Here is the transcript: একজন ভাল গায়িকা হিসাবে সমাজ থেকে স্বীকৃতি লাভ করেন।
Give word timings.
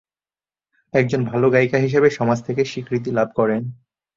একজন 0.93 1.21
ভাল 1.25 1.41
গায়িকা 1.49 1.77
হিসাবে 1.77 2.09
সমাজ 2.09 2.39
থেকে 2.43 2.61
স্বীকৃতি 2.65 3.09
লাভ 3.11 3.29
করেন। 3.35 3.61